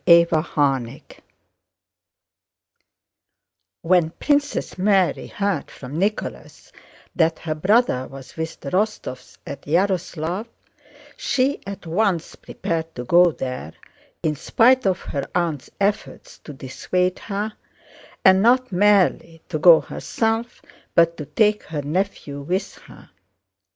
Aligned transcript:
CHAPTER 0.09 0.35
XIV 0.37 1.01
When 3.83 4.09
Princess 4.09 4.75
Mary 4.75 5.27
heard 5.27 5.69
from 5.69 5.99
Nicholas 5.99 6.71
that 7.15 7.37
her 7.37 7.53
brother 7.53 8.07
was 8.07 8.35
with 8.35 8.59
the 8.61 8.71
Rostóvs 8.71 9.37
at 9.45 9.61
Yaroslávl 9.67 10.47
she 11.17 11.61
at 11.67 11.85
once 11.85 12.35
prepared 12.35 12.95
to 12.95 13.03
go 13.03 13.31
there, 13.31 13.73
in 14.23 14.35
spite 14.35 14.87
of 14.87 15.01
her 15.01 15.27
aunt's 15.35 15.69
efforts 15.79 16.39
to 16.39 16.51
dissuade 16.51 17.19
her—and 17.19 18.41
not 18.41 18.71
merely 18.71 19.43
to 19.49 19.59
go 19.59 19.81
herself 19.81 20.63
but 20.95 21.15
to 21.17 21.27
take 21.27 21.61
her 21.65 21.83
nephew 21.83 22.41
with 22.41 22.73
her. 22.87 23.11